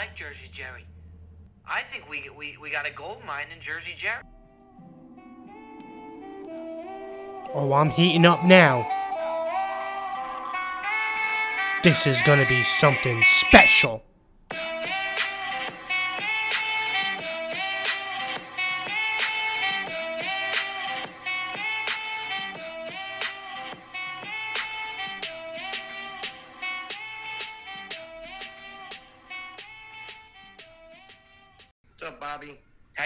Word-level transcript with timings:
like 0.00 0.16
Jersey 0.16 0.48
Jerry. 0.50 0.86
I 1.68 1.80
think 1.82 2.08
we 2.08 2.30
we, 2.34 2.56
we 2.56 2.70
got 2.70 2.88
a 2.88 2.90
gold 2.90 3.18
mine 3.26 3.48
in 3.54 3.60
Jersey 3.60 3.92
Jerry. 3.94 4.22
Oh, 7.52 7.74
I'm 7.74 7.90
heating 7.90 8.24
up 8.24 8.42
now. 8.42 8.88
This 11.84 12.06
is 12.06 12.22
gonna 12.22 12.46
be 12.48 12.62
something 12.62 13.20
special. 13.20 14.02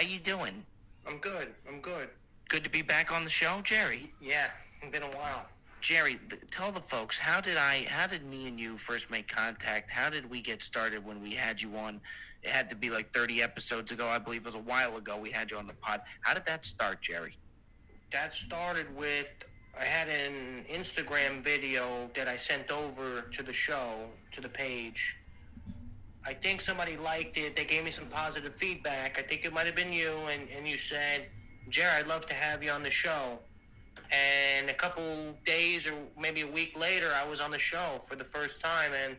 You 0.05 0.19
doing? 0.19 0.65
I'm 1.07 1.17
good. 1.17 1.53
I'm 1.67 1.81
good. 1.81 2.09
Good 2.49 2.63
to 2.63 2.69
be 2.69 2.81
back 2.81 3.11
on 3.11 3.23
the 3.23 3.29
show, 3.29 3.61
Jerry. 3.63 4.11
Yeah, 4.21 4.47
it's 4.81 4.91
been 4.91 5.03
a 5.03 5.17
while. 5.17 5.45
Jerry, 5.81 6.19
th- 6.29 6.41
tell 6.49 6.71
the 6.71 6.79
folks 6.79 7.19
how 7.19 7.41
did 7.41 7.57
I, 7.57 7.85
how 7.87 8.07
did 8.07 8.25
me 8.25 8.47
and 8.47 8.59
you 8.59 8.77
first 8.77 9.11
make 9.11 9.27
contact? 9.27 9.91
How 9.91 10.09
did 10.09 10.29
we 10.29 10.41
get 10.41 10.63
started 10.63 11.05
when 11.05 11.21
we 11.21 11.33
had 11.33 11.61
you 11.61 11.75
on? 11.77 12.01
It 12.41 12.49
had 12.49 12.69
to 12.69 12.75
be 12.75 12.89
like 12.89 13.07
30 13.07 13.41
episodes 13.43 13.91
ago, 13.91 14.07
I 14.07 14.17
believe 14.17 14.41
it 14.41 14.45
was 14.45 14.55
a 14.55 14.59
while 14.59 14.97
ago. 14.97 15.17
We 15.17 15.31
had 15.31 15.51
you 15.51 15.57
on 15.57 15.67
the 15.67 15.73
pod. 15.73 16.01
How 16.21 16.33
did 16.33 16.45
that 16.45 16.65
start, 16.65 17.01
Jerry? 17.01 17.37
That 18.11 18.33
started 18.33 18.95
with 18.95 19.27
I 19.79 19.83
had 19.83 20.07
an 20.07 20.63
Instagram 20.71 21.43
video 21.43 22.09
that 22.15 22.29
I 22.29 22.37
sent 22.37 22.71
over 22.71 23.25
to 23.33 23.43
the 23.43 23.51
show, 23.51 24.07
to 24.31 24.39
the 24.39 24.47
page. 24.47 25.19
I 26.27 26.33
think 26.33 26.61
somebody 26.61 26.97
liked 26.97 27.37
it. 27.37 27.55
They 27.55 27.65
gave 27.65 27.83
me 27.83 27.91
some 27.91 28.07
positive 28.07 28.55
feedback. 28.55 29.19
I 29.19 29.21
think 29.21 29.45
it 29.45 29.53
might 29.53 29.67
have 29.67 29.75
been 29.75 29.93
you, 29.93 30.11
and, 30.31 30.47
and 30.55 30.67
you 30.67 30.77
said, 30.77 31.27
Jared, 31.69 32.05
I'd 32.05 32.07
love 32.07 32.25
to 32.27 32.33
have 32.33 32.63
you 32.63 32.71
on 32.71 32.83
the 32.83 32.91
show. 32.91 33.39
And 34.11 34.69
a 34.69 34.73
couple 34.73 35.35
days 35.45 35.87
or 35.87 35.93
maybe 36.19 36.41
a 36.41 36.47
week 36.47 36.77
later, 36.77 37.09
I 37.15 37.27
was 37.27 37.41
on 37.41 37.51
the 37.51 37.59
show 37.59 37.99
for 38.07 38.15
the 38.15 38.23
first 38.23 38.61
time. 38.61 38.91
And 39.03 39.17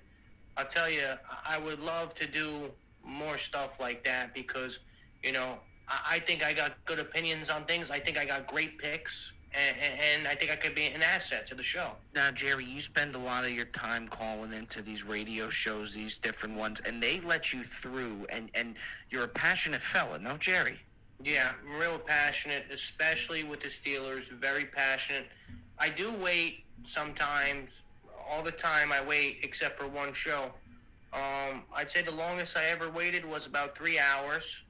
I'll 0.57 0.67
tell 0.67 0.89
you, 0.89 1.07
I 1.49 1.59
would 1.59 1.81
love 1.81 2.15
to 2.15 2.27
do 2.27 2.71
more 3.05 3.39
stuff 3.39 3.81
like 3.81 4.05
that 4.05 4.35
because, 4.35 4.81
you 5.23 5.33
know, 5.33 5.59
I 5.89 6.17
I 6.17 6.19
think 6.21 6.45
I 6.45 6.53
got 6.53 6.85
good 6.85 6.99
opinions 6.99 7.51
on 7.51 7.65
things. 7.65 7.91
I 7.91 7.99
think 7.99 8.19
I 8.19 8.25
got 8.25 8.47
great 8.47 8.79
picks. 8.79 9.33
And, 9.57 9.77
and- 9.81 10.29
I 10.29 10.35
think 10.35 10.51
I 10.51 10.57
could 10.57 10.75
be 10.75 10.87
an 10.87 11.03
asset 11.03 11.47
to 11.49 11.55
the 11.55 11.63
show. 11.63 11.93
Now, 12.15 12.31
Jerry, 12.31 12.65
you 12.65 12.81
spend 12.81 13.15
a 13.15 13.19
lot 13.19 13.45
of 13.45 13.51
your 13.51 13.65
time 13.67 14.09
calling 14.09 14.53
into 14.53 14.83
these 14.83 15.05
radio 15.05 15.49
shows, 15.49 15.95
these 15.95 16.19
different 16.19 16.57
ones, 16.57 16.81
and 16.81 17.03
they 17.03 17.21
let 17.21 17.53
you 17.53 17.63
through, 17.63 18.27
and, 18.33 18.51
and 18.55 18.77
you're 19.11 19.25
a 19.25 19.29
passionate 19.29 19.81
fella, 19.81 20.19
no, 20.19 20.37
Jerry? 20.37 20.79
Yeah, 21.23 21.53
I'm 21.63 21.79
real 21.81 21.99
passionate, 21.99 22.67
especially 22.73 23.45
with 23.45 23.61
the 23.61 23.69
Steelers. 23.69 24.31
Very 24.31 24.65
passionate. 24.65 25.27
I 25.79 25.89
do 25.89 26.13
wait 26.23 26.65
sometimes. 26.85 27.83
All 28.31 28.43
the 28.43 28.53
time 28.53 28.93
I 28.93 29.03
wait, 29.07 29.39
except 29.43 29.79
for 29.79 29.87
one 29.87 30.13
show. 30.13 30.51
Um, 31.15 31.63
I'd 31.75 31.89
say 31.89 32.03
the 32.03 32.15
longest 32.15 32.57
I 32.59 32.65
ever 32.71 32.91
waited 32.91 33.25
was 33.25 33.47
about 33.47 33.79
three 33.79 33.99
hours. 33.99 34.65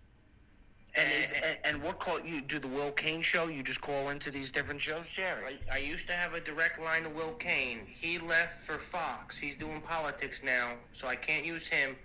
And, 0.98 1.12
is, 1.12 1.34
and, 1.64 1.83
what 1.83 1.98
call 1.98 2.20
you 2.20 2.41
do 2.41 2.58
the 2.58 2.69
Will 2.69 2.91
Cain 2.92 3.20
show? 3.20 3.48
You 3.48 3.62
just 3.62 3.83
call 3.83 4.08
into 4.08 4.30
these 4.30 4.50
different 4.50 4.80
shows, 4.80 5.11
Jerry? 5.11 5.58
I, 5.70 5.77
I 5.77 5.78
used 5.78 6.06
to 6.06 6.14
have 6.14 6.33
a 6.33 6.41
direct 6.41 6.80
line 6.80 7.03
to 7.03 7.11
Will 7.11 7.34
Cain. 7.34 7.80
He 7.86 8.19
left 8.19 8.64
for 8.64 8.78
Fox. 8.78 9.38
He's 9.38 9.56
doing 9.56 9.83
politics 9.83 10.42
now, 10.42 10.72
so 10.92 11.06
I 11.06 11.14
can't 11.14 11.44
use 11.44 11.69
him. 11.69 11.97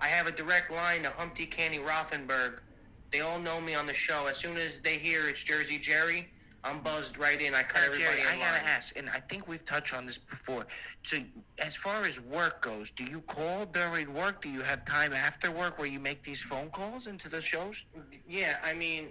I 0.00 0.08
have 0.08 0.26
a 0.26 0.32
direct 0.32 0.72
line 0.72 1.04
to 1.04 1.10
Humpty 1.10 1.46
Canny 1.46 1.78
Rothenberg. 1.78 2.58
They 3.12 3.20
all 3.20 3.38
know 3.38 3.60
me 3.60 3.74
on 3.74 3.86
the 3.86 3.94
show. 3.94 4.26
As 4.28 4.36
soon 4.36 4.56
as 4.56 4.80
they 4.80 4.96
hear 4.96 5.28
it's 5.28 5.44
Jersey 5.44 5.78
Jerry, 5.78 6.28
I'm 6.62 6.80
buzzed 6.80 7.18
right 7.18 7.40
in. 7.40 7.54
I 7.54 7.62
cut 7.62 7.80
Now, 7.80 7.86
everybody 7.86 8.22
Jerry, 8.22 8.36
I 8.36 8.38
gotta 8.38 8.68
ask, 8.68 8.96
and 8.98 9.08
I 9.10 9.20
think 9.20 9.48
we've 9.48 9.64
touched 9.64 9.94
on 9.94 10.04
this 10.04 10.18
before. 10.18 10.66
So, 11.02 11.18
as 11.58 11.74
far 11.74 12.04
as 12.04 12.20
work 12.20 12.60
goes, 12.60 12.90
do 12.90 13.04
you 13.04 13.20
call 13.22 13.64
during 13.66 14.12
work? 14.12 14.42
Do 14.42 14.50
you 14.50 14.60
have 14.60 14.84
time 14.84 15.12
after 15.12 15.50
work 15.50 15.78
where 15.78 15.88
you 15.88 16.00
make 16.00 16.22
these 16.22 16.42
phone 16.42 16.68
calls 16.70 17.06
into 17.06 17.28
the 17.30 17.40
shows? 17.40 17.86
Yeah, 18.28 18.56
I 18.64 18.74
mean, 18.74 19.08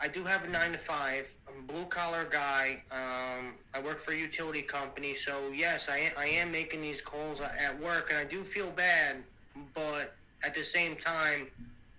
I 0.00 0.08
do 0.08 0.24
have 0.24 0.44
a 0.44 0.48
nine 0.48 0.72
to 0.72 0.78
five. 0.78 1.32
I'm 1.48 1.60
a 1.60 1.72
blue 1.72 1.84
collar 1.84 2.24
guy. 2.24 2.82
Um, 2.90 3.54
I 3.74 3.80
work 3.80 4.00
for 4.00 4.12
a 4.12 4.16
utility 4.16 4.62
company, 4.62 5.14
so 5.14 5.52
yes, 5.54 5.88
I, 5.88 6.12
I 6.18 6.26
am 6.26 6.50
making 6.50 6.82
these 6.82 7.00
calls 7.00 7.40
at 7.40 7.80
work, 7.80 8.10
and 8.10 8.18
I 8.18 8.24
do 8.24 8.42
feel 8.42 8.70
bad, 8.70 9.18
but 9.72 10.14
at 10.44 10.54
the 10.54 10.62
same 10.62 10.96
time, 10.96 11.46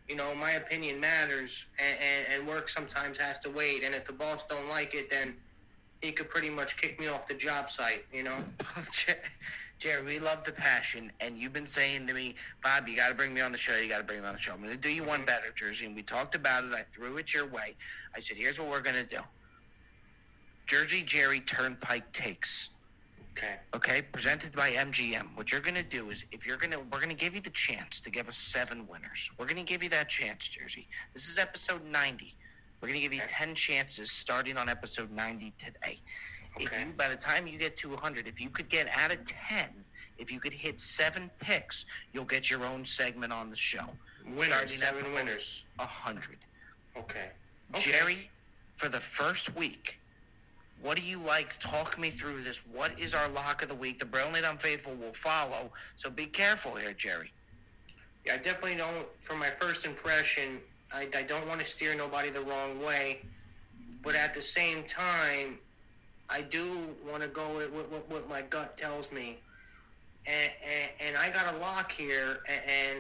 you 0.08 0.16
know, 0.16 0.34
my 0.36 0.52
opinion 0.52 1.00
matters, 1.00 1.72
and, 1.80 1.98
and, 2.00 2.40
and 2.40 2.48
work 2.48 2.70
sometimes 2.70 3.18
has 3.18 3.40
to 3.40 3.50
wait. 3.50 3.84
And 3.84 3.94
if 3.94 4.06
the 4.06 4.14
boss 4.14 4.48
don't 4.48 4.70
like 4.70 4.96
it, 4.96 5.10
then 5.10 5.36
he 6.02 6.12
could 6.12 6.30
pretty 6.30 6.50
much 6.50 6.78
kick 6.80 7.00
me 7.00 7.08
off 7.08 7.28
the 7.28 7.34
job 7.34 7.70
site. 7.70 8.06
You 8.14 8.24
know. 8.24 8.38
Jerry, 9.80 10.04
we 10.04 10.18
love 10.18 10.44
the 10.44 10.52
passion, 10.52 11.12
and 11.20 11.38
you've 11.38 11.54
been 11.54 11.68
saying 11.68 12.08
to 12.08 12.14
me, 12.16 12.34
Bob, 12.64 12.88
you 12.88 12.96
got 12.96 13.10
to 13.10 13.16
bring 13.16 13.32
me 13.32 13.42
on 13.42 13.52
the 13.52 13.60
show. 13.60 13.78
You 13.78 13.88
got 13.88 14.00
to 14.00 14.04
bring 14.04 14.22
me 14.22 14.28
on 14.28 14.34
the 14.34 14.42
show. 14.42 14.54
I'm 14.54 14.58
going 14.58 14.72
to 14.72 14.78
do 14.78 14.90
you 14.90 15.04
one 15.04 15.20
mm-hmm. 15.20 15.26
better, 15.28 15.52
Jersey. 15.54 15.86
And 15.86 15.96
we 15.96 16.02
talked 16.02 16.34
about 16.34 16.64
it. 16.64 16.72
I 16.74 16.82
threw 16.82 17.18
it 17.18 17.32
your 17.32 17.46
way. 17.46 17.76
I 18.16 18.20
said, 18.20 18.38
here's 18.38 18.60
what 18.60 18.70
we're 18.70 18.82
going 18.82 18.96
to 18.96 19.04
do 19.04 19.22
Jersey 20.66 21.04
Jerry 21.04 21.42
Turnpike 21.42 22.12
Takes. 22.12 22.70
Okay. 23.38 23.56
Okay, 23.76 24.02
presented 24.12 24.56
by 24.56 24.72
MGM. 24.72 25.36
What 25.36 25.52
you're 25.52 25.62
gonna 25.62 25.84
do 25.84 26.10
is, 26.10 26.26
if 26.32 26.48
you're 26.48 26.58
gonna, 26.58 26.80
we're 26.92 27.00
gonna 27.00 27.14
give 27.14 27.36
you 27.36 27.42
the 27.42 27.52
chance 27.52 28.02
to 28.02 28.10
give 28.10 28.28
us 28.28 28.36
seven 28.36 28.88
winners. 28.88 29.30
We're 29.38 29.46
gonna 29.46 29.64
give 29.64 29.84
you 29.84 29.90
that 29.90 30.10
chance, 30.10 30.48
Jersey. 30.48 30.88
This 31.14 31.30
is 31.30 31.38
episode 31.38 31.86
90. 31.86 32.34
We're 32.82 32.88
gonna 32.88 33.00
give 33.00 33.14
you 33.14 33.22
Okay. 33.22 33.32
10 33.46 33.54
chances 33.56 34.12
starting 34.12 34.58
on 34.58 34.70
episode 34.70 35.12
90 35.12 35.54
today. 35.60 36.00
If 36.60 36.68
Okay. 36.68 36.80
you, 36.86 36.94
by 36.94 37.10
the 37.10 37.16
time 37.16 37.46
you 37.46 37.60
get 37.60 37.78
to 37.78 37.94
100, 37.94 38.28
if 38.28 38.42
you 38.42 38.50
could 38.50 38.70
get 38.70 38.88
out 38.98 39.12
of 39.14 39.24
10, 39.24 39.86
if 40.18 40.32
you 40.32 40.40
could 40.40 40.54
hit 40.54 40.80
seven 40.80 41.30
picks, 41.40 41.86
you'll 42.14 42.26
get 42.26 42.50
your 42.50 42.66
own 42.66 42.84
segment 42.86 43.32
on 43.32 43.52
the 43.52 43.56
show. 43.56 43.96
Winners, 44.26 44.48
Starting 44.48 44.78
seven 44.78 45.14
winners. 45.14 45.66
100. 45.78 46.38
Okay. 46.98 47.30
Okay. 47.76 47.92
Jerry, 47.92 48.32
for 48.78 48.90
the 48.90 49.00
first 49.00 49.56
week, 49.56 50.00
what 50.82 50.98
do 50.98 51.04
you 51.04 51.20
like? 51.20 51.58
Talk 51.60 51.98
me 52.00 52.10
through 52.10 52.44
this. 52.44 52.64
What 52.72 53.00
is 53.00 53.14
our 53.14 53.28
lock 53.30 53.64
of 53.64 53.70
the 53.70 53.76
week? 53.76 54.00
The 54.00 54.06
Brilliant 54.06 54.46
Unfaithful 54.46 54.94
will 54.96 55.14
follow, 55.14 55.72
so 55.96 56.10
be 56.10 56.26
careful 56.26 56.76
here, 56.76 56.94
Jerry. 56.94 57.32
Yeah, 58.26 58.34
I 58.34 58.38
definitely 58.38 58.76
don't. 58.76 59.08
For 59.20 59.36
my 59.36 59.48
first 59.48 59.86
impression, 59.86 60.60
I, 60.94 61.08
I 61.16 61.24
don't 61.24 61.48
want 61.48 61.60
to 61.60 61.66
steer 61.66 61.96
nobody 61.96 62.30
the 62.30 62.42
wrong 62.42 62.84
way, 62.84 63.22
but 64.04 64.16
at 64.16 64.34
the 64.34 64.42
same 64.42 64.84
time, 64.84 65.58
I 66.30 66.42
do 66.42 66.90
want 67.10 67.24
to 67.24 67.30
go 67.30 67.48
with 67.56 67.72
what, 67.72 67.90
what, 67.92 68.10
what 68.10 68.30
my 68.30 68.42
gut 68.42 68.78
tells 68.78 69.12
me, 69.12 69.38
and, 70.26 70.52
and 70.66 70.90
and 71.08 71.18
I 71.18 71.30
got 71.30 71.54
a 71.54 71.58
lock 71.58 71.92
here, 71.92 72.42
and, 72.50 72.62
and 72.70 73.00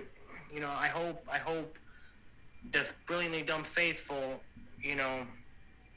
you 0.54 0.62
know 0.62 0.70
I 0.70 0.88
hope 0.88 1.26
I 1.32 1.38
hope 1.38 1.78
the 2.72 2.90
brilliantly 3.06 3.44
dumb 3.44 3.64
faithful, 3.64 4.42
you 4.82 4.96
know, 4.96 5.28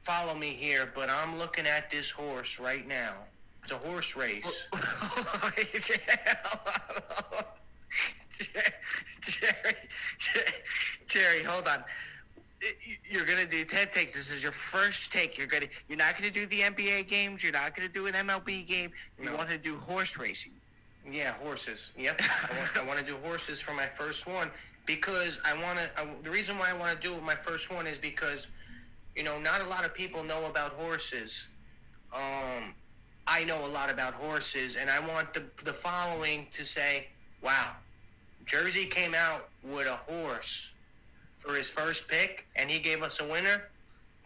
follow 0.02 0.34
me 0.34 0.48
here. 0.48 0.90
But 0.94 1.10
I'm 1.10 1.38
looking 1.38 1.66
at 1.66 1.90
this 1.90 2.10
horse 2.10 2.60
right 2.60 2.86
now. 2.86 3.14
It's 3.62 3.72
a 3.72 3.76
horse 3.76 4.16
race. 4.16 4.68
Jerry, 9.20 9.74
Jerry, 11.06 11.42
hold 11.44 11.66
on. 11.68 11.84
You're 13.10 13.24
gonna 13.24 13.46
do 13.46 13.64
ten 13.64 13.86
takes. 13.88 14.14
This 14.14 14.30
is 14.30 14.42
your 14.42 14.52
first 14.52 15.12
take. 15.12 15.38
You're 15.38 15.46
gonna. 15.46 15.66
You're 15.88 15.98
not 15.98 16.16
gonna 16.18 16.30
do 16.30 16.44
the 16.46 16.60
NBA 16.60 17.08
games. 17.08 17.42
You're 17.42 17.52
not 17.52 17.74
gonna 17.74 17.88
do 17.88 18.06
an 18.06 18.14
MLB 18.14 18.66
game. 18.66 18.90
You 19.18 19.26
No. 19.26 19.36
want 19.36 19.48
to 19.50 19.58
do 19.58 19.76
horse 19.76 20.18
racing. 20.18 20.52
Yeah, 21.10 21.32
horses. 21.32 21.92
Yep. 21.98 22.20
I 22.50 22.58
want, 22.58 22.78
I 22.78 22.84
want 22.86 22.98
to 23.00 23.04
do 23.04 23.16
horses 23.24 23.60
for 23.62 23.72
my 23.72 23.86
first 23.86 24.26
one 24.28 24.50
because 24.84 25.40
I 25.46 25.54
want 25.62 25.78
to. 25.78 25.90
The 26.22 26.30
reason 26.30 26.58
why 26.58 26.70
I 26.70 26.74
want 26.74 27.00
to 27.00 27.08
do 27.08 27.18
my 27.22 27.34
first 27.34 27.72
one 27.72 27.86
is 27.86 27.96
because, 27.96 28.50
you 29.16 29.22
know, 29.22 29.38
not 29.38 29.60
a 29.60 29.68
lot 29.68 29.84
of 29.84 29.94
people 29.94 30.22
know 30.24 30.46
about 30.46 30.72
horses. 30.72 31.50
Um, 32.14 32.74
I 33.26 33.44
know 33.44 33.64
a 33.64 33.68
lot 33.68 33.90
about 33.92 34.14
horses, 34.14 34.76
and 34.76 34.90
I 34.90 35.00
want 35.00 35.34
the 35.34 35.44
the 35.64 35.72
following 35.72 36.46
to 36.52 36.64
say, 36.64 37.08
"Wow, 37.42 37.76
Jersey 38.44 38.86
came 38.86 39.14
out 39.14 39.48
with 39.62 39.86
a 39.86 39.96
horse 39.96 40.74
for 41.38 41.54
his 41.54 41.70
first 41.70 42.08
pick, 42.08 42.46
and 42.56 42.70
he 42.70 42.78
gave 42.78 43.02
us 43.02 43.20
a 43.20 43.26
winner. 43.26 43.68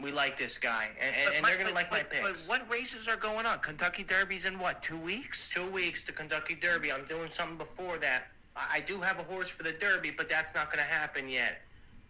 We 0.01 0.11
like 0.11 0.37
this 0.37 0.59
guy, 0.59 0.89
and, 1.01 1.15
and, 1.15 1.35
and 1.35 1.43
my- 1.43 1.49
they're 1.51 1.59
gonna 1.59 1.69
but- 1.71 1.75
like 1.75 1.91
my 1.91 1.99
but- 1.99 2.11
But 2.11 2.29
picks." 2.29 2.49
what 2.49 2.71
races 2.71 3.07
are 3.09 3.17
going 3.17 3.47
on? 3.47 3.59
Kentucky 3.61 4.03
Derby's 4.05 4.45
in 4.47 4.59
what? 4.59 4.83
Two 4.83 4.99
weeks? 4.99 5.51
two 5.51 5.69
weeks 5.71 6.03
to 6.05 6.13
Kentucky 6.13 6.55
Derby. 6.55 6.91
I'm 6.93 7.05
doing 7.05 7.29
something 7.31 7.57
before 7.59 7.99
that. 7.99 8.29
I 8.57 8.77
I 8.77 8.81
do 8.81 9.01
have 9.01 9.19
a 9.19 9.25
horse 9.25 9.49
for 9.51 9.63
the 9.65 9.73
Derby, 9.73 10.11
but 10.11 10.29
that's 10.29 10.55
not 10.55 10.67
going 10.73 10.85
to 10.85 10.91
happen 10.93 11.29
yet. 11.29 11.63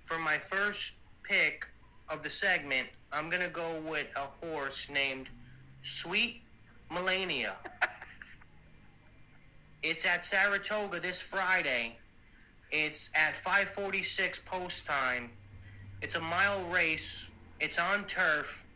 For 0.05 0.19
my 0.19 0.39
first 0.39 0.97
pick 1.23 1.67
of 2.09 2.23
the 2.23 2.31
segment, 2.31 2.89
I'm 3.13 3.31
to 3.31 3.49
go 3.49 3.81
with 3.89 4.07
a 4.17 4.47
horse 4.47 4.91
named 4.91 5.29
Sweet 5.83 6.43
Melania. 6.91 7.55
it's 9.83 10.05
at 10.05 10.25
Saratoga 10.25 11.01
this 11.01 11.21
Friday. 11.21 11.97
It's 12.71 13.11
at 13.15 13.35
5:46 13.35 14.45
post 14.45 14.87
time. 14.87 15.31
It's 16.03 16.17
a 16.17 16.21
mile 16.21 16.65
race. 16.71 17.31
It's 17.61 17.79
on 17.79 18.05
turf. 18.05 18.67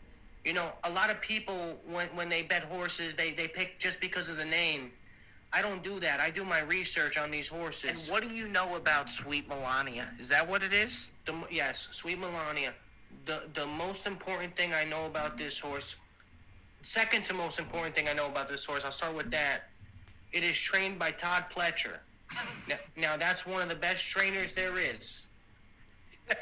You 0.45 0.53
know, 0.53 0.73
a 0.85 0.91
lot 0.91 1.11
of 1.11 1.21
people 1.21 1.79
when 1.87 2.07
when 2.09 2.29
they 2.29 2.43
bet 2.43 2.65
horses, 2.65 3.15
they 3.15 3.33
they 3.33 3.49
pick 3.49 3.79
just 3.79 4.01
because 4.01 4.29
of 4.29 4.37
the 4.37 4.45
name. 4.45 4.93
I 5.53 5.63
don't 5.63 5.83
do 5.83 5.99
that. 6.01 6.21
I 6.21 6.31
do 6.31 6.45
my 6.45 6.61
research 6.63 7.17
on 7.17 7.31
these 7.31 7.49
horses. 7.49 7.91
And 7.91 8.13
what 8.13 8.23
do 8.23 8.29
you 8.29 8.49
know 8.49 8.77
about 8.77 9.11
Sweet 9.11 9.49
Melania? 9.49 10.11
Is 10.19 10.29
that 10.29 10.47
what 10.47 10.63
it 10.63 10.75
is? 10.75 11.13
The, 11.25 11.35
yes, 11.51 11.89
Sweet 11.93 12.19
Melania. 12.19 12.75
The 13.27 13.43
the 13.55 13.67
most 13.67 14.07
important 14.07 14.57
thing 14.57 14.73
I 14.73 14.85
know 14.85 15.07
about 15.07 15.37
this 15.37 15.59
horse, 15.59 15.97
second 16.83 17.25
to 17.27 17.35
most 17.35 17.59
important 17.59 17.95
thing 17.95 18.09
I 18.09 18.13
know 18.15 18.27
about 18.27 18.49
this 18.49 18.65
horse, 18.65 18.85
I'll 18.85 18.91
start 18.93 19.15
with 19.15 19.31
that. 19.31 19.69
It 20.33 20.45
is 20.45 20.59
trained 20.59 20.99
by 20.99 21.11
Todd 21.13 21.45
Pletcher. 21.55 21.99
Now, 22.69 22.77
now 22.97 23.17
that's 23.17 23.47
one 23.47 23.63
of 23.63 23.69
the 23.69 23.75
best 23.75 24.07
trainers 24.09 24.53
there 24.53 24.79
is. 24.79 25.29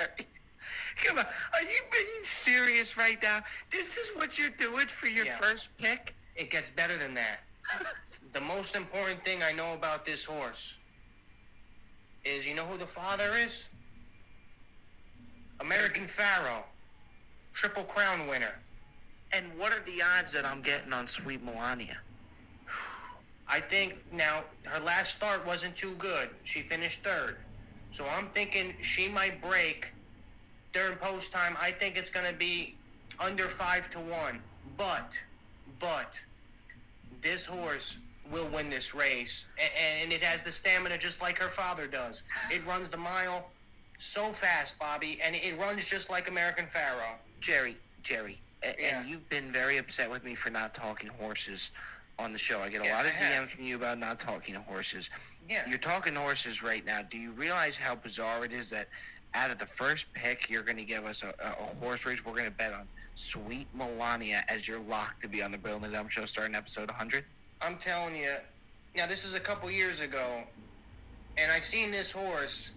Come 1.04 1.18
on, 1.18 1.24
are 1.24 1.62
you 1.62 1.80
being 1.92 2.22
serious 2.22 2.96
right 2.96 3.18
now? 3.22 3.40
This 3.70 3.96
is 3.96 4.10
what 4.16 4.38
you're 4.38 4.50
doing 4.50 4.86
for 4.86 5.06
your 5.06 5.26
Yeah. 5.26 5.36
first 5.38 5.76
pick? 5.78 6.14
It 6.34 6.50
gets 6.50 6.70
better 6.70 6.96
than 6.98 7.14
that. 7.14 7.40
the 8.32 8.40
most 8.40 8.74
important 8.74 9.24
thing 9.24 9.42
I 9.42 9.52
know 9.52 9.74
about 9.74 10.04
this 10.04 10.24
horse 10.24 10.78
is 12.24 12.46
you 12.46 12.54
know 12.54 12.64
who 12.64 12.76
the 12.78 12.86
father 12.86 13.32
is? 13.36 13.68
American 15.60 16.04
Pharoah, 16.04 16.64
Triple 17.52 17.84
Crown 17.84 18.28
winner. 18.28 18.54
And 19.32 19.46
what 19.58 19.72
are 19.72 19.82
the 19.84 20.02
odds 20.18 20.32
that 20.32 20.46
I'm 20.46 20.62
getting 20.62 20.92
on 20.92 21.06
Sweet 21.06 21.42
Melania? 21.42 21.98
I 23.48 23.60
think 23.60 23.96
now 24.12 24.44
her 24.64 24.80
last 24.80 25.14
start 25.14 25.46
wasn't 25.46 25.76
too 25.76 25.94
good. 25.98 26.30
She 26.44 26.60
finished 26.60 27.00
third. 27.00 27.36
So 27.90 28.04
I'm 28.16 28.26
thinking 28.26 28.74
she 28.82 29.08
might 29.08 29.40
break 29.40 29.92
during 30.72 30.96
post 30.96 31.32
time. 31.32 31.56
I 31.60 31.70
think 31.70 31.96
it's 31.96 32.10
going 32.10 32.26
to 32.26 32.34
be 32.34 32.74
under 33.24 33.44
5 33.44 33.90
to 33.90 33.98
1. 33.98 34.40
But, 34.76 35.12
but, 35.80 36.20
this 37.22 37.46
horse 37.46 38.02
will 38.30 38.48
win 38.48 38.68
this 38.68 38.94
race. 38.94 39.50
And, 39.58 40.02
and 40.02 40.12
it 40.12 40.22
has 40.22 40.42
the 40.42 40.52
stamina 40.52 40.98
just 40.98 41.22
like 41.22 41.38
her 41.38 41.48
father 41.48 41.86
does. 41.86 42.24
It 42.50 42.66
runs 42.66 42.90
the 42.90 42.98
mile 42.98 43.50
so 43.98 44.32
fast, 44.32 44.78
Bobby, 44.78 45.18
and 45.22 45.34
it 45.34 45.58
runs 45.58 45.84
just 45.84 46.10
like 46.10 46.28
American 46.28 46.66
Pharoah. 46.66 47.16
Jerry, 47.40 47.76
Jerry, 48.02 48.38
a- 48.62 48.74
Yeah. 48.78 49.00
and 49.00 49.08
you've 49.08 49.28
been 49.28 49.52
very 49.52 49.78
upset 49.78 50.10
with 50.10 50.24
me 50.24 50.34
for 50.34 50.50
not 50.50 50.74
talking 50.74 51.08
horses 51.10 51.70
on 52.18 52.32
the 52.32 52.38
show. 52.38 52.60
I 52.62 52.68
get 52.68 52.82
a 52.82 52.84
Yeah, 52.86 52.96
lot 52.96 53.06
of. 53.06 53.12
DMs 53.12 53.48
from 53.54 53.64
you 53.64 53.76
about 53.76 53.98
not 53.98 54.18
talking 54.18 54.54
horses. 54.54 55.10
Yeah. 55.48 55.66
You're 55.68 55.78
talking 55.78 56.14
horses 56.14 56.62
right 56.62 56.84
now. 56.84 57.02
Do 57.02 57.18
you 57.18 57.32
realize 57.32 57.76
how 57.76 57.94
bizarre 57.94 58.44
it 58.44 58.52
is 58.52 58.70
that 58.70 58.88
out 59.34 59.50
of 59.50 59.58
the 59.58 59.66
first 59.66 60.12
pick, 60.14 60.48
you're 60.48 60.62
going 60.62 60.78
to 60.78 60.84
give 60.84 61.04
us 61.04 61.22
a, 61.22 61.28
a, 61.40 61.50
a 61.62 61.66
horse 61.80 62.06
race 62.06 62.24
we're 62.24 62.32
going 62.32 62.44
to 62.46 62.50
bet 62.50 62.72
on 62.72 62.88
Sweet 63.16 63.66
Melania 63.74 64.44
as 64.48 64.66
your 64.66 64.80
lock 64.80 65.18
to 65.18 65.28
be 65.28 65.42
on 65.42 65.50
the 65.52 65.58
Brilliantly 65.58 65.90
Dumb 65.92 66.08
Show 66.08 66.24
starting 66.24 66.54
episode 66.54 66.88
100? 66.88 67.24
I'm 67.60 67.76
telling 67.76 68.16
you. 68.16 68.34
Now 68.96 69.06
this 69.06 69.24
is 69.24 69.34
a 69.34 69.40
couple 69.40 69.70
years 69.70 70.00
ago, 70.00 70.42
and 71.36 71.52
I've 71.52 71.64
seen 71.64 71.90
this 71.90 72.10
horse. 72.10 72.72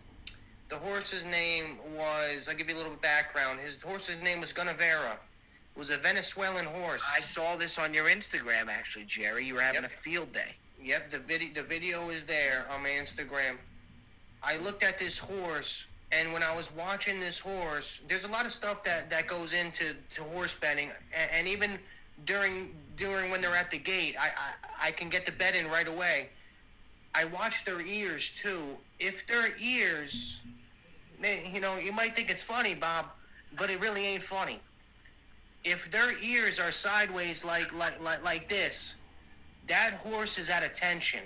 The 0.69 0.77
horse's 0.77 1.25
name 1.25 1.77
was. 1.97 2.47
I'll 2.47 2.55
give 2.55 2.69
you 2.69 2.75
a 2.75 2.77
little 2.77 2.95
background. 3.01 3.59
His 3.59 3.81
horse's 3.81 4.21
name 4.21 4.39
was 4.39 4.53
Gunnevera. 4.53 5.13
It 5.13 5.79
was 5.79 5.89
a 5.89 5.97
Venezuelan 5.97 6.65
horse. 6.65 7.03
I 7.15 7.21
saw 7.21 7.55
this 7.55 7.79
on 7.79 7.93
your 7.93 8.05
Instagram, 8.05 8.67
actually, 8.69 9.05
Jerry. 9.05 9.45
You 9.45 9.55
were 9.55 9.61
having 9.61 9.81
Yep. 9.81 9.91
a 9.91 9.93
field 9.93 10.33
day. 10.33 10.55
Yep, 10.81 11.11
the 11.11 11.19
video 11.19 11.49
the 11.53 11.63
video 11.63 12.09
is 12.09 12.23
there 12.25 12.65
on 12.71 12.83
my 12.83 12.89
Instagram. 12.89 13.57
I 14.43 14.57
looked 14.57 14.83
at 14.83 14.97
this 14.99 15.17
horse, 15.17 15.91
and 16.11 16.31
when 16.31 16.43
I 16.43 16.55
was 16.55 16.71
watching 16.71 17.19
this 17.19 17.39
horse, 17.39 18.01
there's 18.07 18.23
a 18.23 18.29
lot 18.29 18.45
of 18.45 18.51
stuff 18.53 18.83
that, 18.85 19.09
that 19.09 19.27
goes 19.27 19.53
into 19.53 19.95
to 20.11 20.23
horse 20.23 20.55
betting, 20.55 20.91
and, 21.17 21.31
and 21.31 21.47
even 21.47 21.79
during 22.25 22.73
during 22.95 23.31
when 23.31 23.41
they're 23.41 23.55
at 23.55 23.71
the 23.71 23.77
gate, 23.77 24.15
I, 24.19 24.29
I 24.37 24.87
I 24.87 24.91
can 24.91 25.09
get 25.09 25.25
the 25.25 25.31
bet 25.33 25.55
in 25.55 25.67
right 25.67 25.87
away. 25.87 26.29
I 27.15 27.25
watch 27.25 27.65
their 27.65 27.81
ears 27.81 28.39
too. 28.41 28.63
If 28.99 29.25
their 29.27 29.49
ears, 29.59 30.41
you 31.51 31.59
know, 31.59 31.77
you 31.77 31.91
might 31.91 32.15
think 32.15 32.29
it's 32.29 32.43
funny, 32.43 32.75
Bob, 32.75 33.05
but 33.57 33.69
it 33.69 33.81
really 33.81 34.05
ain't 34.05 34.23
funny. 34.23 34.59
If 35.63 35.91
their 35.91 36.17
ears 36.23 36.59
are 36.59 36.71
sideways 36.71 37.43
like 37.43 37.73
like 37.73 38.01
like, 38.01 38.23
like 38.23 38.47
this, 38.47 38.97
that 39.67 39.93
horse 39.93 40.37
is 40.37 40.49
at 40.49 40.63
attention 40.63 41.21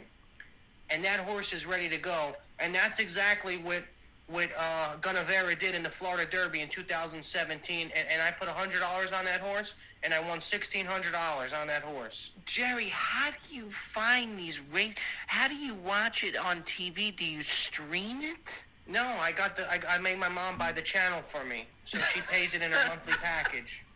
and 0.89 1.03
that 1.03 1.19
horse 1.19 1.53
is 1.53 1.65
ready 1.65 1.87
to 1.89 1.97
go 1.97 2.35
and 2.59 2.73
that's 2.73 2.99
exactly 2.99 3.57
what 3.57 3.83
what 4.27 4.49
uh, 4.57 4.95
Gunnevera 5.01 5.57
did 5.59 5.75
in 5.75 5.83
the 5.83 5.89
Florida 5.89 6.29
Derby 6.29 6.61
in 6.61 6.69
2017 6.69 7.91
and, 7.95 8.07
and 8.09 8.21
I 8.21 8.31
put 8.31 8.47
$100 8.47 9.17
on 9.17 9.25
that 9.25 9.41
horse 9.41 9.75
and 10.03 10.13
I 10.13 10.19
won 10.21 10.39
$1,600 10.39 11.61
on 11.61 11.67
that 11.67 11.81
horse. 11.81 12.31
Jerry, 12.45 12.87
how 12.91 13.31
do 13.31 13.55
you 13.55 13.65
find 13.69 14.37
these 14.37 14.61
race? 14.73 14.95
How 15.27 15.47
do 15.47 15.55
you 15.55 15.75
watch 15.75 16.23
it 16.23 16.37
on 16.37 16.57
TV? 16.57 17.15
Do 17.15 17.25
you 17.29 17.41
stream 17.41 18.21
it? 18.21 18.65
No, 18.87 19.03
I 19.21 19.31
got 19.31 19.55
the 19.55 19.63
I, 19.71 19.79
I 19.89 19.97
made 19.99 20.19
my 20.19 20.29
mom 20.29 20.57
buy 20.57 20.71
the 20.71 20.81
channel 20.81 21.21
for 21.21 21.45
me 21.45 21.65
so 21.85 21.97
she 21.99 22.21
pays 22.29 22.55
it 22.55 22.61
in 22.61 22.71
her 22.71 22.89
monthly 22.89 23.13
package. 23.21 23.85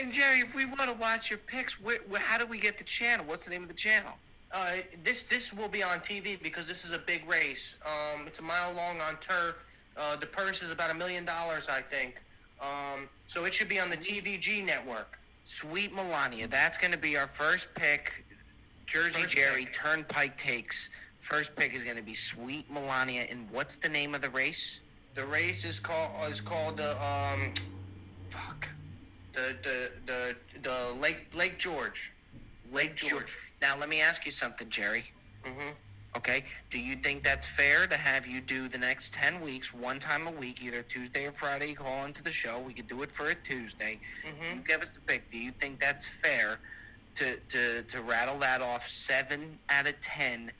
And 0.00 0.12
Jerry, 0.12 0.38
if 0.38 0.54
we 0.54 0.64
want 0.66 0.82
to 0.82 0.96
watch 1.00 1.28
your 1.28 1.38
picks, 1.40 1.80
where, 1.80 1.98
where, 2.08 2.20
how 2.20 2.38
do 2.38 2.46
we 2.46 2.60
get 2.60 2.78
the 2.78 2.84
channel? 2.84 3.26
What's 3.26 3.44
the 3.44 3.50
name 3.50 3.62
of 3.62 3.68
the 3.68 3.74
channel? 3.74 4.12
Uh, 4.52 4.72
this 5.02 5.22
this 5.22 5.52
will 5.52 5.68
be 5.68 5.82
on 5.82 5.98
TV 6.00 6.40
because 6.42 6.68
this 6.68 6.84
is 6.84 6.92
a 6.92 6.98
big 6.98 7.28
race. 7.28 7.78
Um, 7.86 8.26
it's 8.26 8.38
a 8.38 8.42
mile 8.42 8.72
long 8.74 9.00
on 9.00 9.16
turf. 9.16 9.64
Uh, 9.96 10.16
the 10.16 10.26
purse 10.26 10.62
is 10.62 10.70
about 10.70 10.90
a 10.90 10.94
million 10.94 11.24
dollars, 11.24 11.68
I 11.68 11.80
think. 11.80 12.20
Um, 12.60 13.08
so 13.26 13.44
it 13.44 13.54
should 13.54 13.68
be 13.68 13.80
on 13.80 13.90
the 13.90 13.96
TVG 13.96 14.64
network. 14.64 15.18
Sweet 15.44 15.94
Melania. 15.94 16.46
That's 16.46 16.78
going 16.78 16.92
to 16.92 16.98
be 16.98 17.16
our 17.16 17.26
first 17.26 17.74
pick. 17.74 18.24
Jersey 18.86 19.22
First 19.22 19.36
Jerry, 19.36 19.64
pick. 19.64 19.72
Turnpike 19.72 20.36
takes. 20.36 20.90
First 21.18 21.56
pick 21.56 21.74
is 21.74 21.82
going 21.82 21.96
to 21.96 22.02
be 22.02 22.14
Sweet 22.14 22.70
Melania. 22.70 23.26
And 23.30 23.48
what's 23.50 23.76
the 23.76 23.88
name 23.88 24.14
of 24.14 24.20
the 24.20 24.30
race? 24.30 24.80
The 25.14 25.26
race 25.26 25.64
is 25.64 25.78
called 25.78 26.10
is 26.30 26.40
called 26.40 26.76
the 26.76 26.92
um, 27.02 27.52
fuck, 28.28 28.68
the 29.32 29.56
the 29.62 29.90
the 30.06 30.36
the 30.62 31.00
Lake 31.00 31.26
Lake 31.34 31.58
George. 31.58 32.12
Lake 32.72 32.96
George. 32.96 33.36
Now, 33.62 33.78
let 33.78 33.88
me 33.88 34.00
ask 34.02 34.26
you 34.26 34.32
something, 34.32 34.68
Jerry. 34.68 35.04
hmm 35.44 35.70
Okay, 36.14 36.44
do 36.68 36.78
you 36.78 36.96
think 36.96 37.22
that's 37.22 37.46
fair 37.46 37.86
to 37.86 37.96
have 37.96 38.26
you 38.26 38.42
do 38.42 38.68
the 38.68 38.76
next 38.76 39.14
10 39.14 39.40
weeks, 39.40 39.72
one 39.72 39.98
time 39.98 40.26
a 40.26 40.30
week, 40.30 40.62
either 40.62 40.82
Tuesday 40.82 41.24
or 41.24 41.32
Friday, 41.32 41.70
you 41.70 41.74
call 41.76 42.04
into 42.04 42.22
the 42.22 42.30
show? 42.30 42.58
We 42.60 42.74
could 42.74 42.86
do 42.86 43.02
it 43.02 43.10
for 43.10 43.30
a 43.30 43.34
Tuesday. 43.34 43.98
Mhm. 44.22 44.56
You 44.56 44.60
give 44.60 44.82
us 44.82 44.90
the 44.90 45.00
pick. 45.00 45.30
Do 45.30 45.38
you 45.38 45.52
think 45.52 45.80
that's 45.80 46.06
fair 46.06 46.58
to, 47.14 47.36
to, 47.48 47.82
to 47.84 48.02
rattle 48.02 48.38
that 48.40 48.60
off 48.60 48.86
seven 48.86 49.58
out 49.70 49.88
of 49.88 49.98
10? 50.00 50.52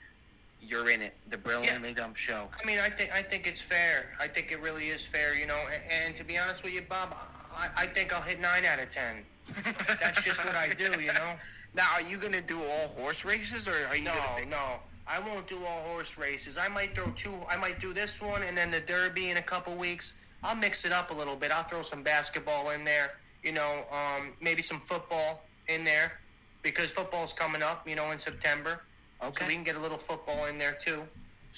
You're 0.62 0.88
in 0.88 1.02
it. 1.02 1.14
The 1.28 1.37
Brilliantly 1.37 1.92
Dumb 1.92 2.14
Show. 2.14 2.49
I 2.59 2.64
mean, 2.66 2.78
I 2.78 2.88
think 2.88 3.12
I 3.12 3.21
think 3.21 3.47
it's 3.47 3.61
fair. 3.61 4.14
I 4.21 4.28
think 4.28 4.52
it 4.52 4.61
really 4.62 4.88
is 4.88 5.04
fair, 5.04 5.37
you 5.37 5.47
know. 5.47 5.59
And, 5.71 5.82
and 6.06 6.14
to 6.16 6.25
be 6.25 6.38
honest 6.38 6.62
with 6.64 6.73
you, 6.73 6.82
Bob, 6.82 7.14
I, 7.54 7.68
I 7.76 7.87
think 7.88 8.14
I'll 8.14 8.23
hit 8.23 8.40
nine 8.40 8.64
out 8.64 8.78
of 8.80 8.88
ten. 8.88 9.16
That's 9.64 10.25
just 10.25 10.42
what 10.47 10.54
I 10.54 10.68
do, 10.78 10.99
you 11.02 11.12
know. 11.12 11.35
Now, 11.74 11.86
are 11.94 12.02
you 12.02 12.18
going 12.18 12.32
to 12.34 12.42
do 12.42 12.58
all 12.62 12.88
horse 12.98 13.24
races, 13.24 13.66
or 13.66 13.72
are 13.88 13.96
you 13.96 14.04
No, 14.04 14.12
going 14.12 14.22
to 14.24 14.34
pick? 14.40 14.48
no. 14.50 14.80
I 15.06 15.18
won't 15.18 15.48
do 15.48 15.56
all 15.64 15.82
horse 15.88 16.16
races. 16.16 16.56
I 16.56 16.68
might 16.68 16.94
throw 16.94 17.10
two. 17.10 17.34
I 17.50 17.56
might 17.56 17.80
do 17.80 17.92
this 17.92 18.20
one 18.22 18.42
and 18.44 18.56
then 18.56 18.70
the 18.70 18.80
Derby 18.80 19.30
in 19.30 19.36
a 19.36 19.42
couple 19.42 19.74
weeks. 19.74 20.12
I'll 20.44 20.54
mix 20.54 20.84
it 20.84 20.92
up 20.92 21.10
a 21.10 21.14
little 21.14 21.34
bit. 21.34 21.50
I'll 21.50 21.64
throw 21.64 21.82
some 21.82 22.02
basketball 22.02 22.70
in 22.70 22.84
there. 22.84 23.14
You 23.42 23.52
know, 23.52 23.84
um, 23.90 24.32
maybe 24.40 24.62
some 24.62 24.78
football 24.80 25.44
in 25.68 25.84
there 25.84 26.20
because 26.62 26.90
football's 26.90 27.32
coming 27.32 27.62
up. 27.62 27.86
You 27.88 27.96
know, 27.96 28.12
in 28.12 28.18
September. 28.18 28.82
So 29.20 29.28
Okay. 29.28 29.48
we 29.48 29.54
can 29.54 29.64
get 29.64 29.74
a 29.76 29.80
little 29.80 29.98
football 29.98 30.46
in 30.46 30.56
there 30.56 30.72
too. 30.72 31.06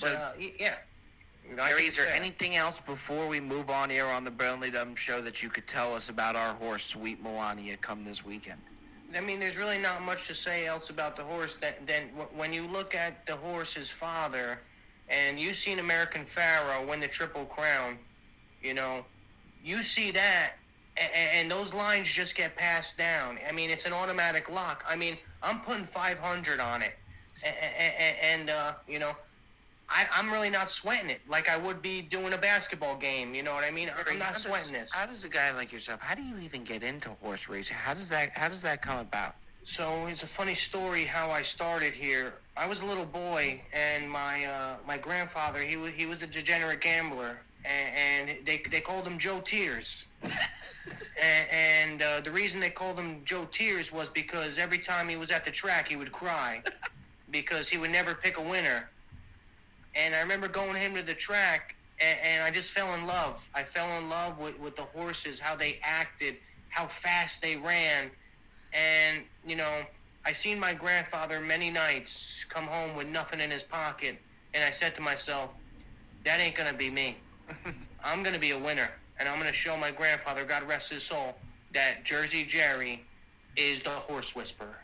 But 0.01 0.09
So- 0.09 0.15
uh, 0.15 0.33
yeah. 0.59 0.77
Think 1.47 1.81
is 1.83 1.97
there 1.99 2.09
anything 2.09 2.57
else 2.57 2.81
before 2.81 3.29
we 3.29 3.39
move 3.41 3.69
on 3.69 3.91
here 3.91 4.07
on 4.07 4.25
the 4.25 4.31
Brilliantly 4.31 4.71
Dumb 4.71 4.97
Show 4.97 5.21
that 5.21 5.43
you 5.43 5.51
could 5.51 5.67
tell 5.67 5.95
us 5.95 6.09
about 6.09 6.35
our 6.35 6.55
horse, 6.55 6.85
Sweet 6.85 7.23
Melania, 7.23 7.77
come 7.77 8.03
this 8.03 8.25
weekend? 8.25 8.63
I 9.17 9.21
mean, 9.21 9.41
there's 9.41 9.57
really 9.57 9.79
not 9.79 10.03
much 10.03 10.27
to 10.29 10.35
say 10.35 10.67
else 10.67 10.91
about 10.91 11.17
the 11.17 11.23
horse. 11.23 11.57
That 11.57 11.87
then, 11.87 12.05
when 12.35 12.53
you 12.53 12.67
look 12.67 12.95
at 12.95 13.27
the 13.27 13.37
horse's 13.37 13.91
father, 13.91 14.61
and 15.09 15.39
you've 15.39 15.57
seen 15.57 15.79
American 15.79 16.25
Pharoah 16.25 16.87
win 16.87 17.01
the 17.01 17.09
Triple 17.09 17.45
Crown, 17.45 17.99
you 18.63 18.75
know, 18.75 19.05
you 19.63 19.83
see 19.83 20.11
that, 20.13 20.55
and, 20.97 21.11
and 21.35 21.51
those 21.51 21.75
lines 21.75 22.11
just 22.13 22.37
get 22.37 22.57
passed 22.57 22.97
down. 22.97 23.39
I 23.49 23.53
mean, 23.53 23.71
it's 23.71 23.87
an 23.87 23.93
automatic 23.93 24.51
lock. 24.51 24.85
I 24.89 24.97
mean, 24.97 25.17
I'm 25.43 25.61
putting 25.61 25.85
500 25.85 26.61
on 26.61 26.83
it, 26.83 26.95
and, 27.45 28.17
and 28.23 28.51
uh, 28.51 28.73
you 28.89 28.99
know. 28.99 29.15
I, 29.95 30.07
I'm 30.13 30.33
really 30.33 30.51
not 30.51 30.69
sweating 30.69 31.09
it 31.09 31.21
like 31.29 31.49
I 31.49 31.57
would 31.57 31.81
be 31.81 32.03
doing 32.03 32.33
a 32.33 32.39
basketball 32.39 32.97
game. 32.97 33.33
You 33.33 33.45
know 33.45 33.55
what 33.55 33.63
I 33.63 33.71
mean? 33.71 33.91
I'm 34.11 34.19
not 34.19 34.37
sweating 34.37 34.73
this. 34.73 34.93
How 34.93 35.07
does 35.07 35.25
a 35.25 35.29
guy 35.29 35.53
like 35.53 35.73
yourself? 35.73 36.01
How 36.01 36.17
do 36.17 36.23
you 36.23 36.37
even 36.39 36.65
get 36.65 36.83
into 36.83 37.11
horse 37.23 37.49
racing? 37.49 37.77
How 37.77 37.95
does 37.95 38.09
that? 38.09 38.31
How 38.35 38.49
does 38.49 38.61
that 38.63 38.83
come 38.83 38.99
about? 38.99 39.37
So 39.63 40.07
it's 40.09 40.25
a 40.25 40.27
funny 40.27 40.55
story 40.55 41.05
how 41.05 41.31
I 41.31 41.43
started 41.43 41.95
here. 41.95 42.35
I 42.57 42.67
was 42.67 42.83
a 42.83 42.87
little 42.87 43.05
boy, 43.05 43.63
and 43.73 44.11
my 44.11 44.45
uh, 44.45 44.77
my 44.87 44.99
grandfather 44.99 45.61
he 45.61 45.77
was 45.77 45.93
he 45.93 46.07
was 46.07 46.23
a 46.23 46.27
degenerate 46.27 46.81
gambler, 46.81 47.39
and, 47.65 48.29
and 48.29 48.47
they 48.47 48.63
they 48.69 48.81
called 48.81 49.07
him 49.07 49.17
Joe 49.17 49.41
Tears. 49.45 50.07
and, 50.23 51.47
and 51.53 52.03
uh, 52.03 52.21
the 52.21 52.33
reason 52.33 52.61
they 52.61 52.71
called 52.71 52.99
him 52.99 53.23
Joe 53.25 53.47
Tears 53.53 53.93
was 53.93 54.09
because 54.09 54.59
every 54.59 54.79
time 54.79 55.09
he 55.09 55.17
was 55.17 55.31
at 55.31 55.45
the 55.45 55.51
track, 55.53 55.89
he 55.89 55.97
would 55.97 56.11
cry 56.11 56.63
because 57.31 57.69
he 57.69 57.79
would 57.79 57.93
never 57.93 58.15
pick 58.15 58.39
a 58.39 58.43
winner. 58.43 58.91
And 59.97 60.15
I 60.15 60.21
remember 60.21 60.49
going 60.49 60.77
him 60.77 60.95
to 60.95 61.03
the 61.03 61.15
track, 61.15 61.77
and, 62.01 62.19
and 62.23 62.45
I 62.45 62.51
just 62.51 62.73
fell 62.73 62.93
in 62.95 63.07
love. 63.07 63.49
I 63.55 63.63
fell 63.63 63.89
in 63.99 64.09
love 64.09 64.39
with, 64.39 64.59
with 64.59 64.77
the 64.77 64.83
horses, 64.83 65.39
how 65.39 65.55
they 65.55 65.79
acted, 65.83 66.37
how 66.69 66.87
fast 66.87 67.43
they 67.43 67.57
ran, 67.57 68.11
and 68.73 69.23
you 69.47 69.57
know, 69.57 69.73
I 70.27 70.33
seen 70.33 70.59
my 70.59 70.75
grandfather 70.75 71.41
many 71.41 71.71
nights 71.71 72.45
come 72.49 72.65
home 72.65 72.97
with 72.97 73.09
nothing 73.09 73.41
in 73.41 73.51
his 73.51 73.63
pocket, 73.63 74.19
and 74.53 74.65
I 74.65 74.71
said 74.71 74.95
to 74.97 75.03
myself, 75.03 75.55
that 76.25 76.41
ain't 76.41 76.55
gonna 76.55 76.75
be 76.75 76.91
me. 76.91 77.17
I'm 78.05 78.23
gonna 78.23 78.39
be 78.39 78.51
a 78.51 78.59
winner, 78.59 78.91
and 79.21 79.29
I'm 79.29 79.39
gonna 79.39 79.53
show 79.53 79.77
my 79.77 79.91
grandfather, 79.91 80.45
God 80.45 80.65
rest 80.69 80.93
his 80.93 81.05
soul, 81.05 81.37
that 81.75 82.05
Jersey 82.05 82.45
Jerry 82.45 83.05
is 83.57 83.83
the 83.83 83.91
horse 83.91 84.35
whisperer. 84.35 84.84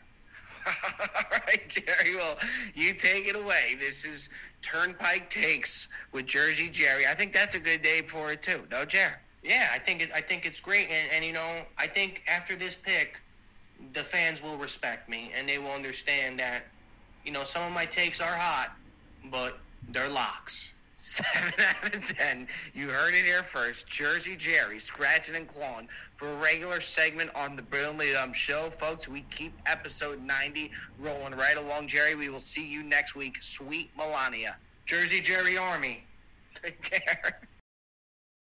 All 1.15 1.39
right, 1.47 1.67
Jerry. 1.67 2.15
Well, 2.15 2.37
you 2.73 2.93
take 2.93 3.27
it 3.27 3.35
away. 3.35 3.75
This 3.79 4.05
is 4.05 4.29
Turnpike 4.61 5.29
Takes 5.29 5.87
with 6.11 6.25
Jersey 6.25 6.69
Jerry. 6.69 7.03
I 7.09 7.13
think 7.13 7.33
that's 7.33 7.55
a 7.55 7.59
good 7.59 7.81
day 7.81 8.01
for 8.01 8.31
it 8.31 8.41
too. 8.41 8.61
No, 8.71 8.85
Jerry. 8.85 9.13
Yeah, 9.43 9.69
I 9.73 9.79
think 9.79 10.03
it, 10.03 10.11
I 10.13 10.21
think 10.21 10.45
it's 10.45 10.59
great, 10.59 10.87
and, 10.91 11.09
and 11.15 11.25
you 11.25 11.33
know, 11.33 11.63
I 11.77 11.87
think 11.87 12.21
after 12.27 12.55
this 12.55 12.75
pick, 12.75 13.19
the 13.93 14.03
fans 14.03 14.43
will 14.43 14.57
respect 14.57 15.09
me 15.09 15.31
and 15.35 15.47
they 15.47 15.57
will 15.57 15.71
understand 15.71 16.39
that, 16.39 16.63
you 17.25 17.31
know, 17.31 17.43
some 17.43 17.63
of 17.63 17.71
my 17.71 17.85
takes 17.85 18.21
are 18.21 18.35
hot, 18.35 18.75
but 19.31 19.57
they're 19.89 20.09
locks. 20.09 20.75
Seven 21.03 21.53
out 21.83 21.95
of 21.95 22.05
ten. 22.05 22.47
You 22.75 22.89
heard 22.89 23.15
it 23.15 23.25
here 23.25 23.41
first. 23.41 23.87
Jersey 23.87 24.35
Jerry 24.35 24.77
scratching 24.77 25.35
and 25.35 25.47
clawing 25.47 25.89
for 26.15 26.27
a 26.27 26.35
regular 26.35 26.79
segment 26.79 27.31
on 27.33 27.55
the 27.55 27.63
Brilliantly 27.63 28.11
Dumb 28.11 28.33
Show, 28.33 28.69
folks. 28.69 29.07
We 29.07 29.23
keep 29.31 29.51
episode 29.65 30.21
ninety 30.21 30.69
rolling 30.99 31.33
right 31.33 31.57
along, 31.57 31.87
Jerry. 31.87 32.13
We 32.13 32.29
will 32.29 32.39
see 32.39 32.71
you 32.71 32.83
next 32.83 33.15
week. 33.15 33.41
Sweet 33.41 33.89
Melania. 33.97 34.57
Jersey 34.85 35.21
Jerry 35.21 35.57
Army. 35.57 36.03
Take 36.53 36.79
care. 36.83 37.39